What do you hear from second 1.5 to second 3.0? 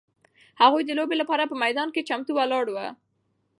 میدان کې چمتو ولاړ وو.